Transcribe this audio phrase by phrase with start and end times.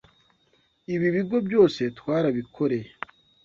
[0.93, 2.89] Ibi bigo byose twarabikoreye